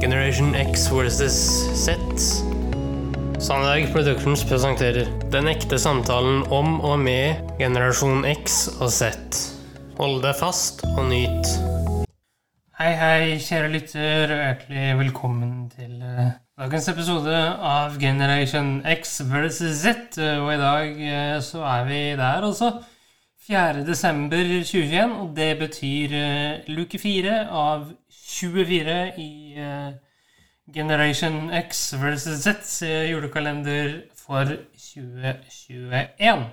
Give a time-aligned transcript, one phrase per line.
[0.00, 1.34] Generation X versus
[1.76, 1.92] Z.
[3.38, 9.10] Sandberg Productions presenterer Den ekte samtalen om og med generasjon X og Z.
[9.98, 11.50] Hold deg fast og nyt.
[12.80, 19.82] Hei, hei, kjære lytter, og hjertelig velkommen til eh, dagens episode av Generation X versus
[19.82, 20.16] Z.
[20.16, 22.72] Og i dag eh, så er vi der, altså.
[23.50, 23.82] 4.
[23.86, 29.90] desember 2021, og det betyr uh, luke 4 av 24 i uh,
[30.74, 34.44] Generation X versus Z julekalender for
[34.78, 36.44] 2021.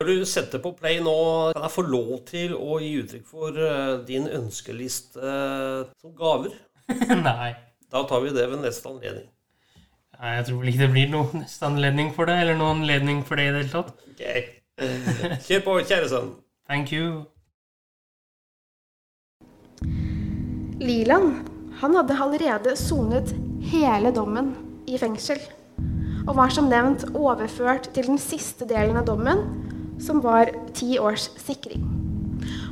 [0.00, 1.16] Når du setter på play nå,
[1.52, 6.56] kan jeg få lov til å gi uttrykk for eh, din ønskeliste eh, som gaver?
[7.28, 7.52] Nei.
[7.92, 9.28] Da tar vi det ved neste anledning.
[10.16, 13.22] Nei, Jeg tror vel ikke det blir noen neste anledning for det, eller noen anledning
[13.28, 13.94] for det i det hele tatt.
[14.10, 14.61] Ok.
[14.80, 16.30] Kjør på, kjære sønn.
[16.68, 17.26] Thank you.
[20.80, 21.48] Liland
[21.82, 23.34] han hadde allerede sonet
[23.72, 24.52] hele dommen
[24.88, 25.38] i fengsel,
[26.26, 29.44] og var som nevnt overført til den siste delen av dommen,
[30.02, 31.84] som var ti års sikring.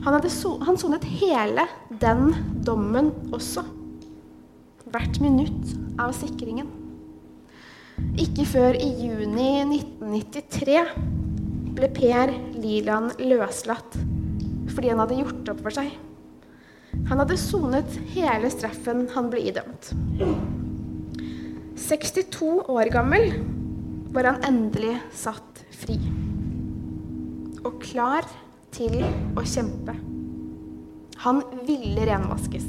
[0.04, 1.66] Han, hadde so han sonet hele
[2.00, 2.32] den
[2.66, 3.66] dommen også.
[4.90, 6.70] Hvert minutt av sikringen.
[8.18, 11.19] Ikke før i juni 1993
[11.76, 13.98] ble Per Liland løslatt
[14.70, 15.90] fordi han hadde gjort opp for seg.
[17.10, 19.90] Han hadde sonet hele straffen han ble idømt.
[21.80, 23.32] 62 år gammel
[24.14, 25.96] var han endelig satt fri.
[27.66, 28.26] Og klar
[28.74, 29.00] til
[29.38, 29.94] å kjempe.
[31.24, 32.66] Han ville renvaskes.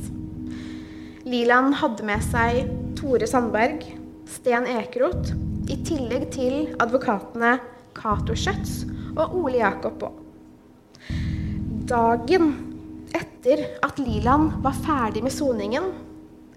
[1.25, 2.65] Liland hadde med seg
[2.97, 3.85] Tore Sandberg,
[4.29, 5.35] Sten Ekeroth,
[5.71, 7.53] i tillegg til advokatene
[7.97, 8.83] Cato Schjøtz
[9.15, 10.11] og Ole Jakob Aa.
[11.91, 12.51] Dagen
[13.17, 15.89] etter at Liland var ferdig med soningen,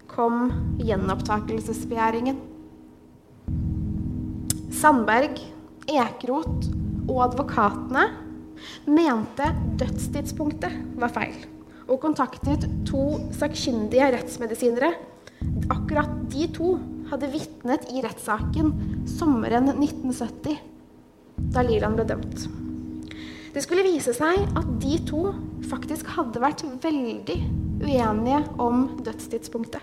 [0.06, 2.36] kom gjenopptakelsesbegjæringen.
[4.74, 5.40] Sandberg,
[5.90, 6.68] Ekrot
[7.08, 8.04] og advokatene
[8.86, 9.48] mente
[9.80, 11.34] dødstidspunktet var feil,
[11.88, 14.92] og kontaktet to sakkyndige rettsmedisinere.
[15.72, 16.76] Akkurat de to
[17.10, 18.70] hadde vitnet i rettssaken
[19.08, 20.73] sommeren 1970
[21.36, 22.46] da Liland ble dømt.
[23.54, 25.28] Det skulle vise seg at de to
[25.68, 27.36] faktisk hadde vært veldig
[27.84, 29.82] uenige om dødstidspunktet.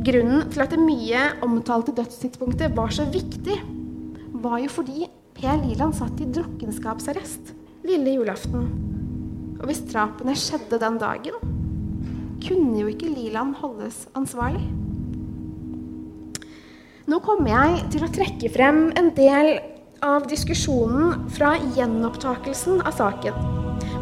[0.00, 3.56] Grunnen til at det mye omtalte dødstidspunktet var så viktig,
[4.40, 5.08] var jo fordi
[5.40, 7.54] Per Liland satt i drukkenskapsarrest
[7.88, 8.68] lille julaften.
[9.60, 11.36] Og hvis drapene skjedde den dagen,
[12.40, 14.62] kunne jo ikke Liland holdes ansvarlig.
[17.10, 19.56] Nå kommer jeg til å trekke frem en del
[20.02, 23.34] av diskusjonen fra gjenopptakelsen av saken,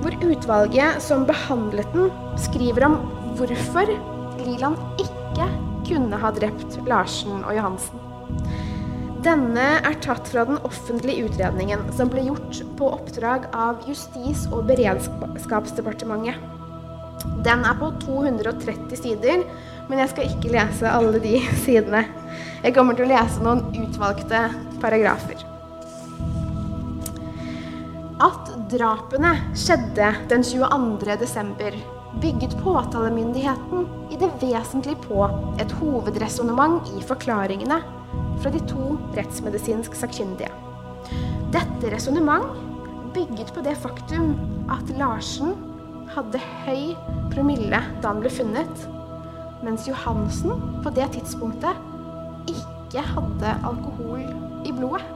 [0.02, 2.98] hvor utvalget som behandlet den, skriver om
[3.38, 3.90] hvorfor
[4.44, 5.48] Liland ikke
[5.88, 8.04] kunne ha drept Larsen og Johansen.
[9.24, 14.68] Denne er tatt fra den offentlige utredningen som ble gjort på oppdrag av Justis- og
[14.70, 16.38] beredskapsdepartementet.
[17.42, 19.42] Den er på 230 sider,
[19.90, 22.06] men jeg skal ikke lese alle de sidene.
[22.62, 24.46] Jeg kommer til å lese noen utvalgte
[24.78, 25.47] paragrafer.
[28.18, 31.14] At drapene skjedde den 22.
[31.20, 31.74] desember,
[32.18, 35.28] bygget påtalemyndigheten i det vesentlige på
[35.62, 37.76] et hovedresonnement i forklaringene
[38.42, 40.50] fra de to rettsmedisinsk sakkyndige.
[41.54, 42.58] Dette resonnement
[43.14, 44.34] bygget på det faktum
[44.74, 45.54] at Larsen
[46.16, 46.96] hadde høy
[47.30, 48.88] promille da han ble funnet,
[49.62, 54.26] mens Johansen på det tidspunktet ikke hadde alkohol
[54.66, 55.06] i blodet.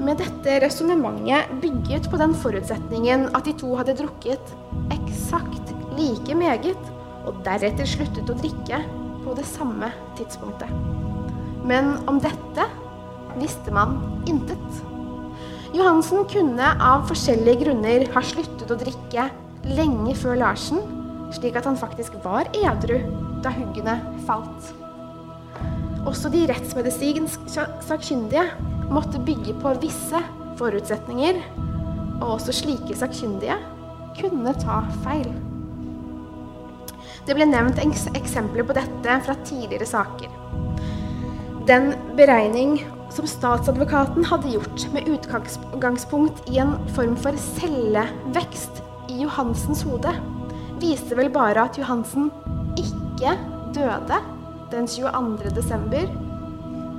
[0.00, 4.54] Med dette resonnementet bygget på den forutsetningen at de to hadde drukket
[4.94, 6.78] eksakt like meget,
[7.28, 8.78] og deretter sluttet å drikke
[9.20, 10.72] på det samme tidspunktet.
[11.68, 12.64] Men om dette
[13.36, 13.98] visste man
[14.30, 14.80] intet.
[15.76, 19.28] Johansen kunne av forskjellige grunner ha sluttet å drikke
[19.76, 20.80] lenge før Larsen,
[21.36, 22.96] slik at han faktisk var edru
[23.44, 24.72] da huggene falt.
[26.08, 27.44] Også de rettsmedisinsk
[27.84, 28.48] sakkyndige
[28.90, 30.20] måtte bygge på visse
[30.60, 31.40] forutsetninger,
[32.20, 33.56] og også slike sakkyndige
[34.18, 35.30] kunne ta feil.
[37.26, 40.32] Det ble nevnt eksempler på dette fra tidligere saker.
[41.68, 42.80] Den beregning
[43.14, 50.14] som statsadvokaten hadde gjort med utgangspunkt i en form for cellevekst i Johansens hode,
[50.80, 52.30] viste vel bare at Johansen
[52.80, 53.36] ikke
[53.76, 54.20] døde
[54.72, 55.54] den 22.
[55.54, 56.10] desember,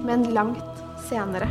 [0.05, 1.49] men langt senere.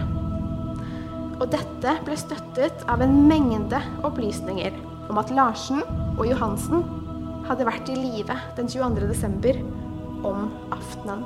[1.40, 4.74] Og dette ble støttet av en mengde opplysninger
[5.10, 5.80] om at Larsen
[6.18, 6.84] og Johansen
[7.48, 9.08] hadde vært i live den 22.
[9.08, 9.56] desember
[10.28, 11.24] om aftenen.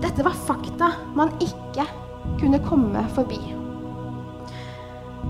[0.00, 1.84] Dette var fakta man ikke
[2.40, 3.40] kunne komme forbi.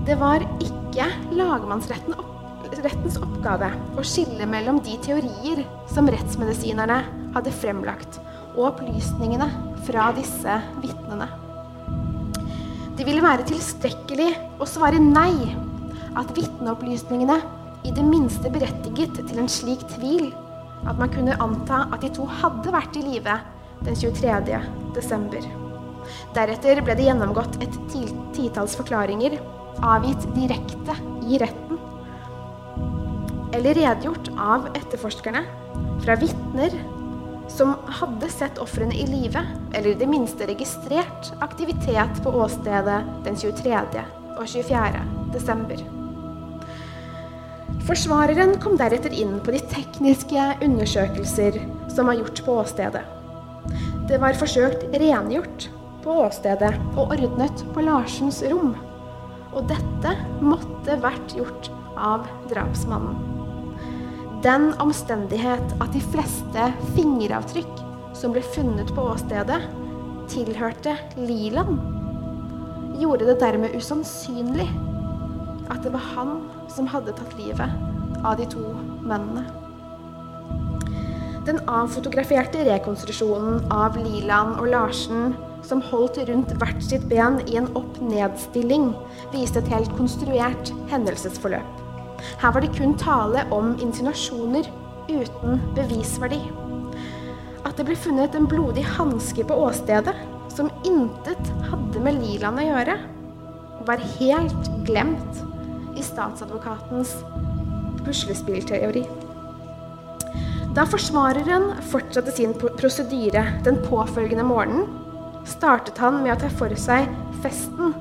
[0.07, 3.69] Det var ikke lagmannsrettens oppgave
[3.99, 7.03] å skille mellom de teorier som rettsmedisinerne
[7.35, 8.23] hadde fremlagt,
[8.55, 9.47] og opplysningene
[9.85, 11.40] fra disse vitnene.
[13.01, 14.27] Det ville være tilstrekkelig
[14.61, 15.33] å svare nei,
[16.13, 17.39] at vitneopplysningene
[17.89, 20.27] i det minste berettiget til en slik tvil
[20.85, 23.39] at man kunne anta at de to hadde vært i live
[23.81, 24.59] den 23.
[24.93, 25.49] desember.
[26.37, 27.81] Deretter ble det gjennomgått et
[28.37, 29.39] titalls forklaringer
[29.81, 31.81] avgitt direkte i retten.
[33.49, 35.41] Eller redegjort av etterforskerne
[36.05, 36.77] fra vitner
[37.51, 39.43] som hadde sett ofrene i live,
[39.73, 44.05] eller i det minste registrert aktivitet på åstedet den 23.
[44.37, 45.01] og 24.
[45.33, 45.83] desember.
[47.87, 51.57] Forsvareren kom deretter inn på de tekniske undersøkelser
[51.91, 53.03] som var gjort på åstedet.
[54.09, 55.67] Det var forsøkt rengjort
[56.05, 58.73] på åstedet og ordnet på Larsens rom.
[59.51, 63.40] Og dette måtte vært gjort av drapsmannen.
[64.41, 66.63] Den omstendighet at de fleste
[66.95, 67.81] fingeravtrykk
[68.17, 69.59] som ble funnet på åstedet,
[70.31, 71.77] tilhørte Liland,
[72.97, 74.65] gjorde det dermed usannsynlig
[75.69, 76.31] at det var han
[76.73, 78.63] som hadde tatt livet av de to
[79.05, 79.45] mennene.
[81.45, 85.35] Den avfotograferte rekonstruksjonen av Liland og Larsen
[85.65, 88.89] som holdt rundt hvert sitt ben i en opp-ned-stilling,
[89.37, 91.90] viste et helt konstruert hendelsesforløp.
[92.41, 94.67] Her var det kun tale om insinuasjoner
[95.09, 96.41] uten bevisverdi.
[97.65, 100.15] At det ble funnet en blodig hanske på åstedet,
[100.51, 102.97] som intet hadde med Liland å gjøre,
[103.87, 105.41] var helt glemt
[105.97, 107.15] i statsadvokatens
[108.05, 109.05] puslespillteori.
[110.75, 114.87] Da forsvareren fortsatte sin prosedyre den påfølgende morgenen,
[115.47, 117.09] startet han med å ta for seg
[117.43, 117.95] festen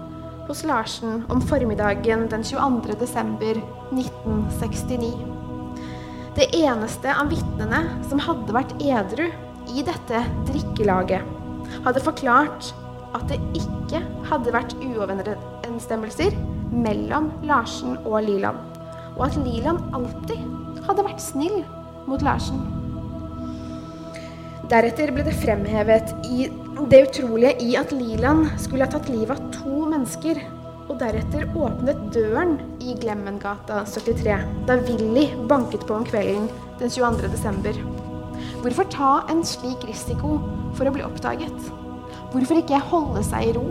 [0.51, 2.95] hos Larsen om formiddagen den 22.
[2.99, 3.59] desember
[3.95, 5.13] 1969.
[6.35, 9.29] Det eneste av vitnene som hadde vært edru
[9.71, 11.23] i dette drikkelaget,
[11.85, 12.73] hadde forklart
[13.15, 16.35] at det ikke hadde vært uoverensstemmelser
[16.75, 18.59] mellom Larsen og Liland,
[19.15, 21.61] og at Liland alltid hadde vært snill
[22.11, 22.59] mot Larsen.
[24.71, 26.49] Deretter ble det fremhevet i
[26.89, 30.39] det utrolige i at Liland skulle ha tatt livet av to mennesker,
[30.91, 36.49] og deretter åpnet døren i Glemmengata 73 da Willy banket på om kvelden
[36.81, 37.29] den 22.
[37.31, 37.77] desember.
[38.63, 40.39] Hvorfor ta en slik risiko
[40.79, 41.71] for å bli oppdaget?
[42.33, 43.67] Hvorfor ikke holde seg i ro,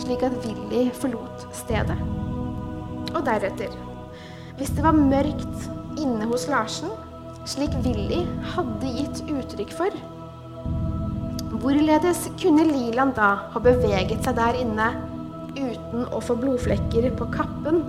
[0.00, 1.98] slik at Willy forlot stedet?
[3.10, 3.72] Og deretter,
[4.56, 5.68] hvis det var mørkt
[6.00, 6.92] inne hos Larsen,
[7.48, 8.22] slik Willy
[8.54, 10.02] hadde gitt uttrykk for,
[11.56, 14.90] Hvorledes kunne Liland da ha beveget seg der inne
[15.56, 17.80] uten å få blodflekker på kappen,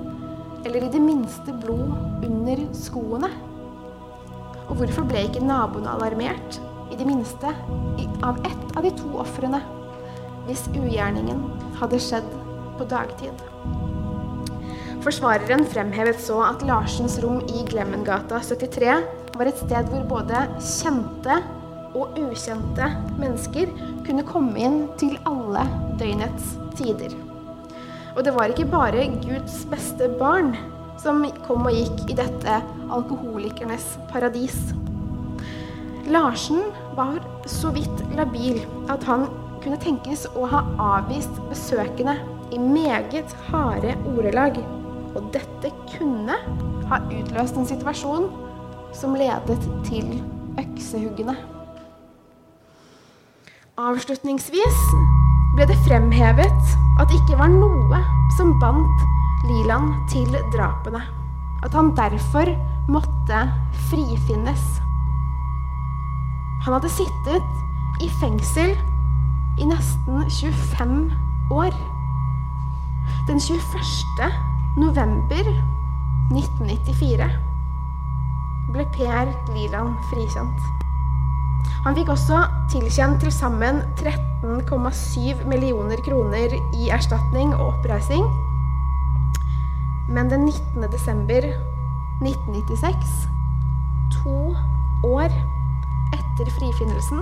[0.63, 3.29] eller i det minste blod under skoene?
[4.67, 6.61] Og hvorfor ble ikke naboene alarmert,
[6.93, 7.51] i det minste,
[8.23, 9.59] av ett av de to ofrene,
[10.47, 11.43] hvis ugjerningen
[11.81, 12.31] hadde skjedd
[12.79, 13.43] på dagtid?
[15.03, 18.95] Forsvareren fremhevet så at Larsens rom i Glemmengata 73
[19.35, 21.41] var et sted hvor både kjente
[21.97, 23.71] og ukjente mennesker
[24.05, 25.65] kunne komme inn til alle
[25.99, 27.13] døgnets tider.
[28.15, 30.53] Og det var ikke bare Guds beste barn
[31.01, 32.61] som kom og gikk i dette
[32.93, 34.55] alkoholikernes paradis.
[36.07, 36.63] Larsen
[36.97, 39.27] var så vidt labil at han
[39.63, 40.63] kunne tenkes å ha
[40.95, 42.15] avvist besøkende
[42.55, 44.61] i meget harde ordelag.
[45.17, 46.37] Og dette kunne
[46.87, 48.31] ha utløst en situasjon
[48.95, 50.17] som ledet til
[50.61, 51.56] øksehuggene.
[53.77, 54.77] Avslutningsvis
[55.53, 57.99] ble det fremhevet at det ikke var noe
[58.33, 59.03] som bandt
[59.45, 61.03] Liland til drapene.
[61.61, 62.49] At han derfor
[62.89, 63.43] måtte
[63.91, 64.63] frifinnes.
[66.65, 68.73] Han hadde sittet i fengsel
[69.61, 70.97] i nesten 25
[71.53, 71.77] år.
[73.29, 74.31] Den 21.
[74.81, 75.53] november
[76.33, 77.29] 1994
[78.73, 80.86] ble Per Liland frikjent.
[81.85, 88.25] Han fikk også tilkjent til sammen 13,7 millioner kroner i erstatning og oppreising.
[90.11, 90.87] Men den 19.
[90.91, 91.47] desember
[92.23, 93.27] 1996,
[94.19, 94.37] to
[95.07, 95.31] år
[96.15, 97.21] etter frifinnelsen,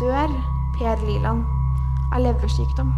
[0.00, 0.32] dør
[0.76, 1.44] Per Liland
[2.12, 2.92] av leversykdom.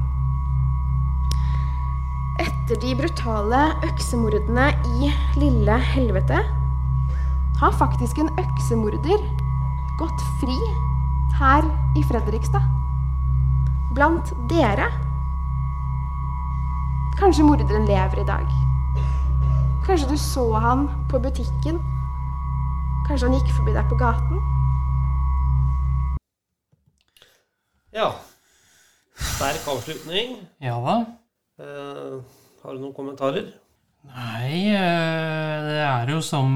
[2.42, 4.68] Etter de brutale øksemordene
[4.98, 6.42] i Lille Helvete
[7.60, 9.22] har faktisk en øksemorder
[9.98, 10.56] gått fri
[11.38, 11.64] her
[11.96, 12.64] i Fredrikstad.
[13.94, 14.88] Blant dere.
[17.16, 18.48] Kanskje morderen lever i dag.
[19.86, 21.78] Kanskje du så han på butikken.
[23.08, 24.40] Kanskje han gikk forbi deg på gaten.
[27.96, 28.10] Ja.
[29.16, 30.42] Sterk avslutning.
[30.60, 30.96] Ja da.
[31.62, 32.18] Eh,
[32.62, 33.54] har du noen kommentarer?
[34.06, 36.50] Nei, eh, det er jo som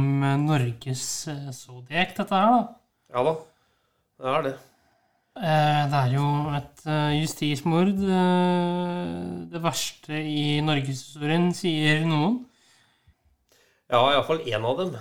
[0.45, 2.80] Norges eh, Zodiac, dette her, da.
[3.11, 3.33] Ja da,
[4.21, 4.53] det er det.
[5.41, 6.25] Eh, Det er jo
[6.59, 7.89] et eh, justismord.
[7.99, 9.13] eh,
[9.51, 12.45] Det verste i norgeshistorien, sier noen.
[13.91, 14.93] Ja, iallfall én av dem.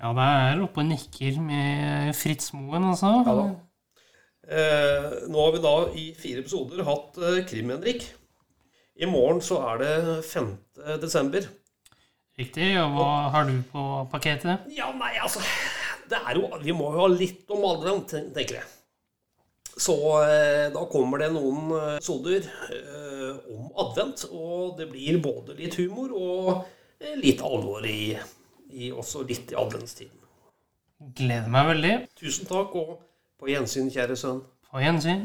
[0.00, 3.12] Ja, det er oppe og nikker med Fritz Moen, altså.
[3.26, 3.48] Ja da.
[4.50, 8.08] Eh, nå har vi da i fire episoder hatt eh, Krim-Henrik.
[9.00, 10.48] I morgen så er det 5.
[11.00, 11.46] desember.
[12.40, 12.72] Riktig.
[12.80, 13.06] Og hva
[13.36, 14.66] har du på pakketet?
[14.74, 15.40] Ja, nei, altså
[16.36, 18.68] jo, Vi må jo ha litt om alderen, tenker jeg.
[19.80, 19.94] Så
[20.26, 24.26] eh, da kommer det noen eh, episoder eh, om advent.
[24.30, 26.50] Og det blir både litt humor og
[27.00, 28.12] eh, litt alvor i,
[28.74, 30.16] i også litt i adventstiden.
[31.16, 31.94] Gleder meg veldig.
[32.20, 32.98] Tusen takk, og
[33.40, 34.42] på gjensyn, kjære sønn.
[34.68, 35.24] På gjensyn.